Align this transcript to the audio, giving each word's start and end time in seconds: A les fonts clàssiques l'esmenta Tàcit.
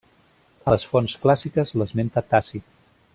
A 0.69 0.73
les 0.75 0.85
fonts 0.93 1.17
clàssiques 1.25 1.75
l'esmenta 1.81 2.25
Tàcit. 2.33 2.67